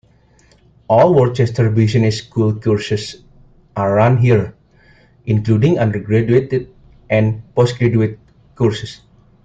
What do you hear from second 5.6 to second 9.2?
undergraduate and postgraduate courses.